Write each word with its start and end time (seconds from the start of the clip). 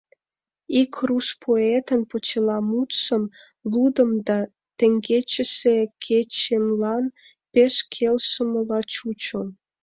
Ик 0.81 0.93
руш 1.07 1.27
поэтын 1.43 2.01
почеламутшым 2.09 3.23
лудым 3.71 4.11
да 4.27 4.37
теҥгечсе 4.77 5.75
кечемлан 6.03 7.05
пеш 7.53 7.75
келшымыла 7.93 8.79
чучо... 8.93 9.41